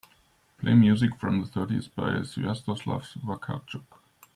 Play 0.57 0.73
music 0.73 1.15
from 1.19 1.41
the 1.41 1.47
thirties 1.47 1.87
by 1.87 2.09
Swjatoslaw 2.23 3.05
Wakartschuk. 3.23 3.83